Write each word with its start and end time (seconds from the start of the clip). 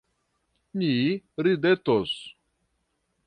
Ni 0.81 0.89
ridetos. 1.45 2.11